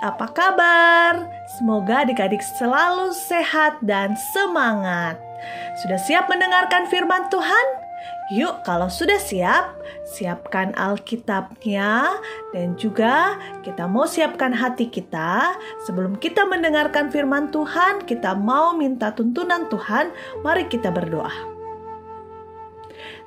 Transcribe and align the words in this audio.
apa 0.00 0.30
kabar? 0.30 1.26
Semoga 1.58 2.06
adik-adik 2.06 2.42
selalu 2.56 3.10
sehat 3.14 3.78
dan 3.82 4.14
semangat. 4.34 5.18
Sudah 5.82 5.98
siap 5.98 6.26
mendengarkan 6.30 6.86
firman 6.90 7.30
Tuhan? 7.30 7.66
Yuk, 8.28 8.60
kalau 8.60 8.92
sudah 8.92 9.16
siap, 9.16 9.72
siapkan 10.04 10.76
Alkitabnya 10.76 12.20
dan 12.52 12.76
juga 12.76 13.40
kita 13.64 13.88
mau 13.88 14.04
siapkan 14.04 14.52
hati 14.52 14.92
kita. 14.92 15.56
Sebelum 15.88 16.20
kita 16.20 16.44
mendengarkan 16.44 17.08
firman 17.08 17.48
Tuhan, 17.48 18.04
kita 18.04 18.36
mau 18.36 18.76
minta 18.76 19.16
tuntunan 19.16 19.64
Tuhan. 19.72 20.12
Mari 20.44 20.68
kita 20.68 20.92
berdoa. 20.92 21.32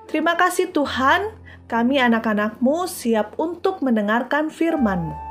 Terima 0.06 0.38
kasih 0.38 0.70
Tuhan, 0.70 1.34
kami 1.66 1.98
anak-anakmu 1.98 2.86
siap 2.86 3.34
untuk 3.42 3.82
mendengarkan 3.82 4.54
firman-Mu. 4.54 5.31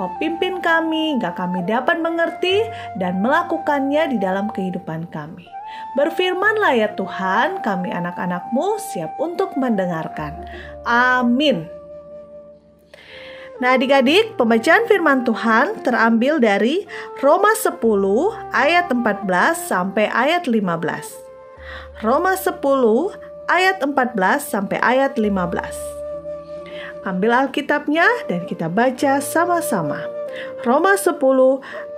Kau 0.00 0.08
pimpin 0.16 0.64
kami, 0.64 1.16
hingga 1.16 1.36
kami 1.36 1.64
dapat 1.68 2.00
mengerti 2.00 2.64
dan 2.96 3.20
melakukannya 3.20 4.08
di 4.12 4.18
dalam 4.18 4.48
kehidupan 4.48 5.08
kami. 5.12 5.44
Berfirmanlah 5.96 6.72
ya 6.76 6.88
Tuhan, 6.96 7.60
kami 7.60 7.92
anak-anakmu 7.92 8.80
siap 8.80 9.12
untuk 9.20 9.52
mendengarkan. 9.60 10.48
Amin. 10.88 11.68
Nah 13.60 13.78
adik-adik, 13.78 14.34
pembacaan 14.40 14.88
firman 14.90 15.22
Tuhan 15.22 15.86
terambil 15.86 16.42
dari 16.42 16.82
Roma 17.22 17.54
10 17.54 17.78
ayat 18.50 18.90
14 18.90 19.28
sampai 19.54 20.10
ayat 20.10 20.50
15. 20.50 22.02
Roma 22.02 22.34
10 22.34 22.58
ayat 23.46 23.78
14 23.78 24.42
sampai 24.42 24.82
ayat 24.82 25.14
15. 25.14 26.01
Ambil 27.02 27.34
Alkitabnya 27.34 28.06
dan 28.30 28.46
kita 28.46 28.70
baca 28.70 29.18
sama-sama. 29.18 30.06
Roma 30.62 30.94
10 30.94 31.18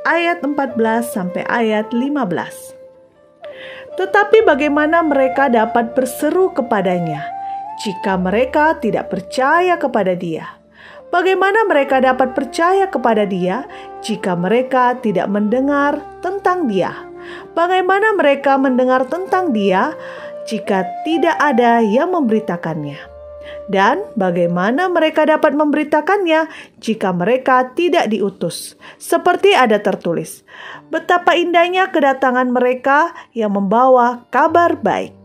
ayat 0.08 0.40
14 0.40 0.80
sampai 1.04 1.44
ayat 1.44 1.92
15. 1.92 4.00
Tetapi 4.00 4.48
bagaimana 4.48 5.04
mereka 5.04 5.52
dapat 5.52 5.92
berseru 5.92 6.56
kepadanya 6.56 7.20
jika 7.84 8.16
mereka 8.16 8.80
tidak 8.80 9.12
percaya 9.12 9.76
kepada 9.76 10.16
Dia? 10.16 10.56
Bagaimana 11.12 11.68
mereka 11.68 12.00
dapat 12.00 12.32
percaya 12.32 12.88
kepada 12.88 13.28
Dia 13.28 13.68
jika 14.00 14.32
mereka 14.32 14.96
tidak 15.04 15.28
mendengar 15.28 16.00
tentang 16.24 16.64
Dia? 16.64 16.96
Bagaimana 17.52 18.16
mereka 18.16 18.56
mendengar 18.56 19.04
tentang 19.04 19.52
Dia 19.52 19.92
jika 20.48 20.88
tidak 21.04 21.36
ada 21.36 21.84
yang 21.84 22.16
memberitakannya? 22.16 23.13
Dan 23.64 24.04
bagaimana 24.12 24.92
mereka 24.92 25.24
dapat 25.24 25.56
memberitakannya 25.56 26.52
jika 26.76 27.16
mereka 27.16 27.72
tidak 27.72 28.12
diutus? 28.12 28.76
Seperti 29.00 29.56
ada 29.56 29.80
tertulis, 29.80 30.44
betapa 30.92 31.32
indahnya 31.32 31.88
kedatangan 31.88 32.52
mereka 32.52 33.16
yang 33.32 33.56
membawa 33.56 34.28
kabar 34.28 34.76
baik. 34.76 35.16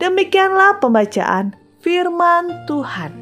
Demikianlah 0.00 0.80
pembacaan 0.80 1.52
firman 1.84 2.64
Tuhan. 2.64 3.12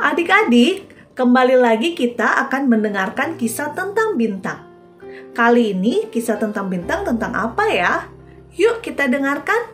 Adik-adik, 0.00 0.88
kembali 1.16 1.56
lagi 1.56 1.96
kita 1.96 2.48
akan 2.48 2.68
mendengarkan 2.68 3.36
kisah 3.40 3.72
tentang 3.76 4.16
bintang. 4.16 4.60
Kali 5.36 5.72
ini 5.76 6.08
kisah 6.08 6.40
tentang 6.40 6.72
bintang 6.72 7.04
tentang 7.04 7.32
apa 7.32 7.64
ya? 7.68 8.08
Yuk 8.56 8.80
kita 8.80 9.08
dengarkan. 9.08 9.73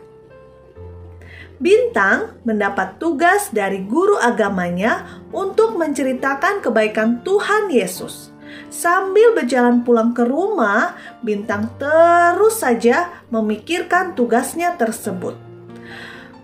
Bintang 1.61 2.41
mendapat 2.41 2.97
tugas 2.97 3.53
dari 3.53 3.85
guru 3.85 4.17
agamanya 4.17 5.21
untuk 5.29 5.77
menceritakan 5.77 6.57
kebaikan 6.57 7.21
Tuhan 7.21 7.69
Yesus. 7.69 8.33
Sambil 8.73 9.37
berjalan 9.37 9.85
pulang 9.85 10.09
ke 10.17 10.25
rumah, 10.25 10.97
Bintang 11.21 11.69
terus 11.77 12.65
saja 12.65 13.13
memikirkan 13.29 14.17
tugasnya 14.17 14.73
tersebut. 14.73 15.37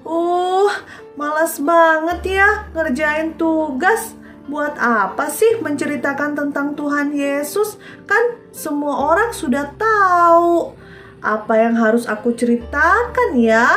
Uh, 0.05 0.69
malas 1.17 1.57
banget 1.57 2.37
ya 2.37 2.69
ngerjain 2.77 3.33
tugas. 3.41 4.13
Buat 4.45 4.77
apa 4.79 5.33
sih 5.33 5.59
menceritakan 5.59 6.37
tentang 6.37 6.77
Tuhan 6.77 7.11
Yesus? 7.11 7.81
Kan 8.05 8.37
semua 8.53 9.17
orang 9.17 9.33
sudah 9.33 9.73
tahu. 9.75 10.77
Apa 11.25 11.57
yang 11.57 11.73
harus 11.73 12.05
aku 12.05 12.31
ceritakan 12.37 13.35
ya? 13.35 13.67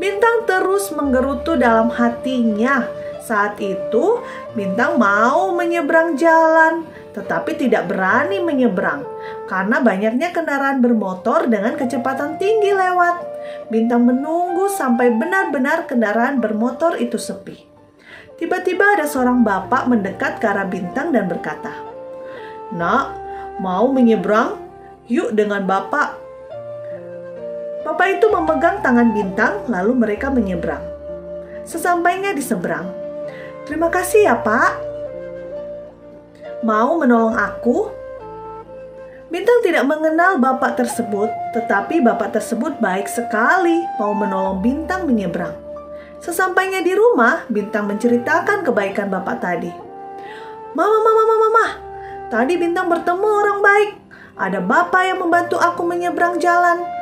Bintang 0.00 0.48
terus 0.48 0.88
menggerutu 0.96 1.60
dalam 1.60 1.92
hatinya. 1.92 2.88
Saat 3.20 3.60
itu, 3.60 4.24
Bintang 4.56 4.96
mau 4.96 5.52
menyeberang 5.52 6.16
jalan, 6.16 6.88
tetapi 7.12 7.54
tidak 7.60 7.92
berani 7.92 8.40
menyeberang 8.40 9.04
karena 9.44 9.82
banyaknya 9.84 10.32
kendaraan 10.32 10.80
bermotor 10.80 11.46
dengan 11.46 11.76
kecepatan 11.76 12.40
tinggi 12.40 12.72
lewat. 12.72 13.28
Bintang 13.68 14.08
menunggu 14.08 14.72
sampai 14.72 15.12
benar-benar 15.12 15.84
kendaraan 15.84 16.40
bermotor 16.40 16.96
itu 16.96 17.20
sepi. 17.20 17.68
Tiba-tiba 18.40 18.96
ada 18.96 19.04
seorang 19.04 19.44
bapak 19.44 19.84
mendekat 19.84 20.40
ke 20.40 20.48
arah 20.48 20.64
Bintang 20.64 21.12
dan 21.12 21.28
berkata, 21.28 21.76
"Nak, 22.72 23.04
mau 23.60 23.84
menyeberang? 23.92 24.56
Yuk 25.12 25.36
dengan 25.36 25.68
bapak." 25.68 26.29
Bapak 27.90 28.22
itu 28.22 28.30
memegang 28.30 28.78
tangan 28.86 29.10
bintang, 29.10 29.66
lalu 29.66 29.98
mereka 29.98 30.30
menyeberang. 30.30 30.78
Sesampainya 31.66 32.30
di 32.30 32.38
seberang, 32.38 32.86
"Terima 33.66 33.90
kasih 33.90 34.30
ya, 34.30 34.38
Pak. 34.38 34.78
Mau 36.62 37.02
menolong 37.02 37.34
aku?" 37.34 37.90
Bintang 39.26 39.58
tidak 39.66 39.90
mengenal 39.90 40.38
bapak 40.38 40.78
tersebut, 40.78 41.34
tetapi 41.50 41.98
bapak 41.98 42.30
tersebut 42.30 42.78
baik 42.78 43.10
sekali 43.10 43.82
mau 43.98 44.14
menolong 44.14 44.62
Bintang 44.62 45.10
menyeberang. 45.10 45.58
Sesampainya 46.22 46.86
di 46.86 46.94
rumah, 46.94 47.42
Bintang 47.50 47.90
menceritakan 47.90 48.62
kebaikan 48.70 49.10
bapak 49.10 49.42
tadi. 49.42 49.74
"Mama, 50.78 50.94
mama, 51.02 51.22
mama, 51.26 51.34
mama, 51.42 51.66
tadi 52.30 52.54
Bintang 52.54 52.86
bertemu 52.86 53.26
orang 53.26 53.58
baik. 53.58 53.90
Ada 54.38 54.62
bapak 54.62 55.02
yang 55.10 55.18
membantu 55.18 55.58
aku 55.58 55.82
menyeberang 55.82 56.38
jalan." 56.38 56.99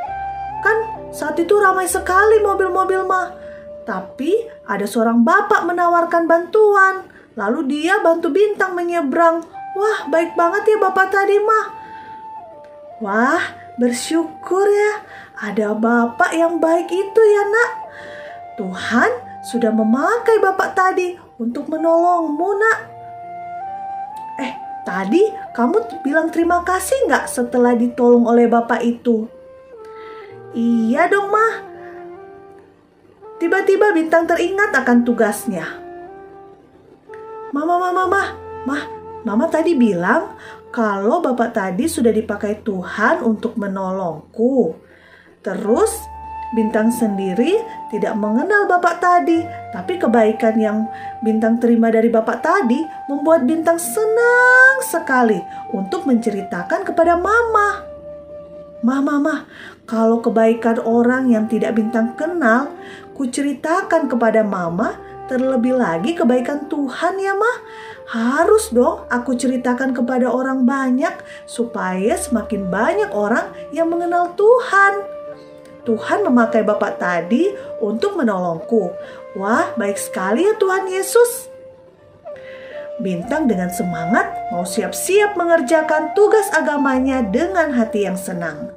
Kan 0.64 0.78
saat 1.14 1.38
itu 1.38 1.54
ramai 1.56 1.86
sekali 1.86 2.42
mobil-mobil 2.42 3.06
mah. 3.06 3.34
Tapi 3.88 4.44
ada 4.68 4.84
seorang 4.84 5.24
bapak 5.24 5.64
menawarkan 5.64 6.28
bantuan. 6.28 7.08
Lalu 7.38 7.70
dia 7.70 8.02
bantu 8.04 8.28
bintang 8.28 8.76
menyeberang. 8.76 9.46
Wah, 9.78 10.10
baik 10.10 10.34
banget 10.34 10.74
ya 10.74 10.76
bapak 10.82 11.08
tadi 11.08 11.38
mah. 11.38 11.66
Wah, 12.98 13.42
bersyukur 13.78 14.66
ya. 14.66 15.06
Ada 15.38 15.72
bapak 15.78 16.34
yang 16.34 16.58
baik 16.58 16.90
itu 16.90 17.20
ya 17.22 17.42
nak. 17.46 17.70
Tuhan 18.58 19.10
sudah 19.46 19.70
memakai 19.70 20.42
bapak 20.42 20.74
tadi 20.74 21.14
untuk 21.38 21.70
menolongmu 21.70 22.50
nak. 22.58 22.78
Eh, 24.42 24.52
tadi 24.82 25.22
kamu 25.54 26.02
bilang 26.02 26.34
terima 26.34 26.66
kasih 26.66 27.06
nggak 27.06 27.30
setelah 27.30 27.78
ditolong 27.78 28.26
oleh 28.26 28.50
bapak 28.50 28.82
itu? 28.82 29.30
Iya 30.56 31.12
dong, 31.12 31.28
Mah. 31.28 31.54
Tiba-tiba 33.38 33.92
Bintang 33.92 34.24
teringat 34.24 34.72
akan 34.72 35.04
tugasnya. 35.04 35.66
Mama, 37.52 37.80
mama, 37.80 38.04
mama, 38.04 38.22
mah, 38.66 38.82
mama 39.24 39.46
tadi 39.48 39.72
bilang 39.72 40.36
kalau 40.68 41.24
bapak 41.24 41.56
tadi 41.56 41.88
sudah 41.88 42.12
dipakai 42.12 42.60
Tuhan 42.60 43.24
untuk 43.24 43.56
menolongku. 43.56 44.76
Terus 45.40 45.92
Bintang 46.48 46.88
sendiri 46.88 47.60
tidak 47.92 48.16
mengenal 48.16 48.64
bapak 48.64 49.04
tadi, 49.04 49.44
tapi 49.68 50.00
kebaikan 50.00 50.56
yang 50.56 50.88
Bintang 51.20 51.60
terima 51.60 51.92
dari 51.92 52.08
bapak 52.08 52.40
tadi 52.40 52.80
membuat 53.04 53.44
Bintang 53.44 53.76
senang 53.76 54.80
sekali 54.80 55.36
untuk 55.76 56.08
menceritakan 56.08 56.88
kepada 56.88 57.20
mama. 57.20 57.97
Mama, 58.78 59.18
mama, 59.18 59.34
kalau 59.90 60.22
kebaikan 60.22 60.78
orang 60.86 61.34
yang 61.34 61.50
tidak 61.50 61.74
bintang 61.74 62.14
kenal, 62.14 62.70
kuceritakan 63.18 64.06
kepada 64.06 64.46
mama, 64.46 64.94
terlebih 65.26 65.74
lagi 65.74 66.14
kebaikan 66.14 66.70
Tuhan 66.70 67.18
ya 67.18 67.34
mah. 67.34 67.58
Harus 68.06 68.70
dong 68.70 69.02
aku 69.10 69.34
ceritakan 69.34 69.92
kepada 69.92 70.30
orang 70.30 70.62
banyak 70.62 71.10
supaya 71.44 72.14
semakin 72.14 72.70
banyak 72.70 73.10
orang 73.10 73.50
yang 73.74 73.90
mengenal 73.90 74.30
Tuhan. 74.38 75.02
Tuhan 75.82 76.22
memakai 76.22 76.62
Bapak 76.62 77.02
tadi 77.02 77.50
untuk 77.82 78.14
menolongku. 78.14 78.94
Wah, 79.34 79.74
baik 79.74 79.98
sekali 79.98 80.46
ya 80.46 80.54
Tuhan 80.54 80.86
Yesus. 80.86 81.57
Bintang 82.98 83.46
dengan 83.46 83.70
semangat 83.70 84.26
mau 84.50 84.66
siap-siap 84.66 85.38
mengerjakan 85.38 86.18
tugas 86.18 86.50
agamanya 86.50 87.22
dengan 87.22 87.70
hati 87.70 88.10
yang 88.10 88.18
senang. 88.18 88.74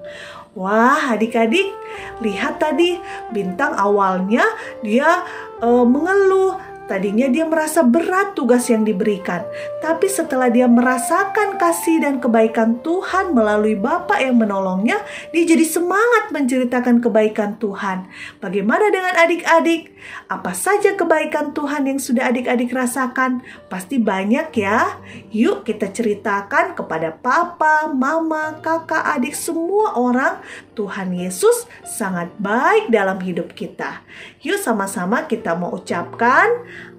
Wah, 0.53 1.15
adik-adik, 1.15 1.73
lihat 2.19 2.59
tadi 2.59 3.00
Bintang 3.31 3.71
awalnya 3.73 4.44
dia 4.83 5.25
e, 5.57 5.69
mengeluh, 5.88 6.59
Tadinya 6.91 7.31
dia 7.31 7.47
merasa 7.47 7.88
berat 7.88 8.35
tugas 8.35 8.67
yang 8.67 8.83
diberikan, 8.83 9.47
tapi 9.79 10.11
setelah 10.11 10.51
dia 10.51 10.67
merasakan 10.67 11.55
kasih 11.55 12.03
dan 12.03 12.19
kebaikan 12.19 12.83
Tuhan 12.83 13.31
melalui 13.31 13.79
Bapak 13.79 14.19
yang 14.19 14.35
menolongnya, 14.35 14.99
dia 15.31 15.43
jadi 15.47 15.63
semangat 15.63 16.35
menceritakan 16.35 16.99
kebaikan 16.99 17.55
Tuhan. 17.63 18.11
Bagaimana 18.43 18.91
dengan 18.91 19.15
adik-adik? 19.23 19.95
Apa 20.27 20.51
saja 20.51 20.91
kebaikan 20.99 21.55
Tuhan 21.55 21.88
yang 21.88 21.95
sudah 21.95 22.27
adik-adik 22.27 22.75
rasakan? 22.75 23.39
Pasti 23.71 23.95
banyak 23.95 24.51
ya. 24.51 24.99
Yuk 25.31 25.63
kita 25.63 25.95
ceritakan 25.95 26.75
kepada 26.75 27.15
papa, 27.15 27.88
mama, 27.88 28.59
kakak, 28.59 29.15
adik, 29.15 29.31
semua 29.31 29.95
orang 29.95 30.43
Tuhan 30.75 31.15
Yesus 31.15 31.71
sangat 31.88 32.35
baik 32.35 32.91
dalam 32.91 33.15
hidup 33.23 33.55
kita. 33.55 34.03
Yuk 34.43 34.59
sama-sama 34.59 35.29
kita 35.29 35.55
mau 35.55 35.71
ucapkan, 35.71 36.49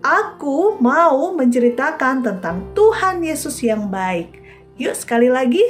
aku 0.02 0.76
mau 0.82 1.32
menceritakan 1.32 2.26
tentang 2.26 2.66
Tuhan 2.74 3.22
Yesus 3.22 3.62
yang 3.62 3.88
baik. 3.88 4.42
Yuk 4.76 4.98
sekali 4.98 5.30
lagi, 5.30 5.62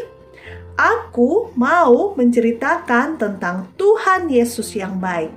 aku 0.74 1.52
mau 1.54 2.16
menceritakan 2.16 3.20
tentang 3.20 3.70
Tuhan 3.76 4.32
Yesus 4.32 4.72
yang 4.72 4.96
baik. 4.98 5.30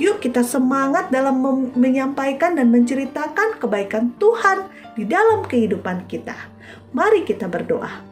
Yuk 0.00 0.24
kita 0.24 0.40
semangat 0.40 1.12
dalam 1.12 1.36
menyampaikan 1.76 2.56
dan 2.56 2.72
menceritakan 2.72 3.60
kebaikan 3.60 4.16
Tuhan 4.16 4.66
di 4.96 5.04
dalam 5.04 5.44
kehidupan 5.44 6.08
kita. 6.08 6.34
Mari 6.90 7.22
kita 7.22 7.46
berdoa. 7.46 8.09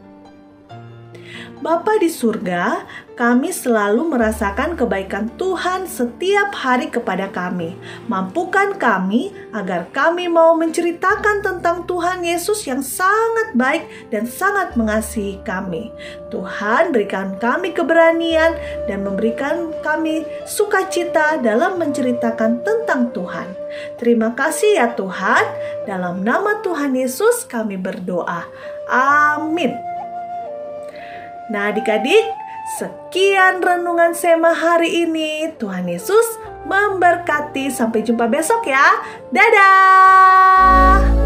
Bapa 1.59 1.99
di 1.99 2.07
surga, 2.07 2.87
kami 3.19 3.51
selalu 3.51 4.15
merasakan 4.15 4.79
kebaikan 4.79 5.27
Tuhan 5.35 5.91
setiap 5.91 6.55
hari 6.55 6.87
kepada 6.87 7.27
kami. 7.35 7.75
Mampukan 8.07 8.79
kami 8.79 9.35
agar 9.51 9.91
kami 9.91 10.31
mau 10.31 10.55
menceritakan 10.55 11.43
tentang 11.43 11.83
Tuhan 11.91 12.23
Yesus 12.23 12.63
yang 12.63 12.79
sangat 12.79 13.59
baik 13.59 13.91
dan 14.15 14.31
sangat 14.31 14.79
mengasihi 14.79 15.43
kami. 15.43 15.91
Tuhan 16.31 16.95
berikan 16.95 17.35
kami 17.43 17.75
keberanian 17.75 18.55
dan 18.87 19.03
memberikan 19.03 19.75
kami 19.83 20.23
sukacita 20.47 21.43
dalam 21.43 21.75
menceritakan 21.83 22.63
tentang 22.63 23.11
Tuhan. 23.11 23.51
Terima 23.99 24.31
kasih 24.39 24.79
ya 24.79 24.95
Tuhan. 24.95 25.43
Dalam 25.91 26.23
nama 26.23 26.63
Tuhan 26.63 26.95
Yesus 26.95 27.43
kami 27.51 27.75
berdoa. 27.75 28.47
Amin. 28.87 29.88
Nah, 31.49 31.73
adik-adik, 31.73 32.25
sekian 32.77 33.65
renungan 33.65 34.13
Sema 34.13 34.53
hari 34.53 35.09
ini. 35.09 35.49
Tuhan 35.57 35.89
Yesus 35.89 36.37
memberkati. 36.69 37.73
Sampai 37.73 38.05
jumpa 38.05 38.29
besok 38.29 38.69
ya. 38.69 39.01
Dadah. 39.33 41.18